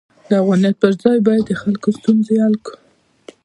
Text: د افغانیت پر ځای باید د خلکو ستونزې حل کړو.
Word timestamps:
د 0.29 0.31
افغانیت 0.41 0.75
پر 0.81 0.91
ځای 1.03 1.17
باید 1.27 1.43
د 1.47 1.51
خلکو 1.61 1.87
ستونزې 1.97 2.35
حل 2.43 2.55
کړو. 2.65 2.75